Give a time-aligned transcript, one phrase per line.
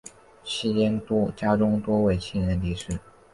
[0.43, 0.99] 期间
[1.35, 2.97] 家中多位亲人离世。